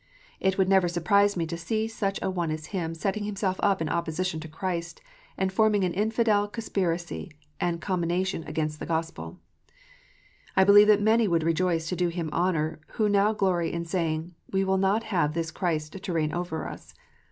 It 0.39 0.57
would 0.57 0.67
never 0.67 0.87
surprise 0.87 1.37
me 1.37 1.45
to 1.45 1.55
see 1.55 1.87
such 1.87 2.19
an 2.23 2.33
one 2.33 2.49
as 2.49 2.65
him 2.73 2.95
setting 2.95 3.21
up 3.21 3.27
himself 3.27 3.59
in 3.81 3.87
opposition 3.87 4.39
to 4.39 4.47
Christ, 4.47 4.99
and 5.37 5.53
forming 5.53 5.83
an 5.83 5.93
infidel 5.93 6.47
conspiracy 6.47 7.29
and 7.59 7.79
combination 7.79 8.43
against 8.45 8.79
the 8.79 8.87
Gospel. 8.87 9.37
I 10.57 10.63
believe 10.63 10.87
that 10.87 11.03
many 11.03 11.27
would 11.27 11.43
rejoice 11.43 11.87
to 11.89 11.95
do 11.95 12.07
him 12.07 12.31
honour, 12.33 12.79
who 12.93 13.09
now 13.09 13.31
glory 13.33 13.71
in 13.71 13.85
saying," 13.85 14.33
We 14.51 14.63
will 14.63 14.79
not 14.79 15.03
have 15.03 15.35
this 15.35 15.51
Christ 15.51 15.93
to 16.01 16.13
reign 16.13 16.33
over 16.33 16.67
us." 16.67 16.95